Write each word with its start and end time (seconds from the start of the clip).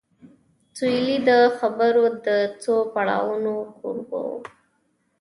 سولې 0.77 1.17
د 1.29 1.31
خبرو 1.57 2.03
د 2.27 2.29
څو 2.61 2.75
پړاوونو 2.93 3.53
کوربه 3.77 4.19
و 4.29 4.31